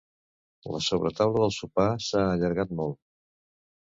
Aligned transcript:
La 0.75 0.79
sobretaula 0.85 1.43
del 1.45 1.53
sopar 1.57 1.87
s'ha 2.07 2.25
allargat 2.33 2.77
molt. 2.81 2.99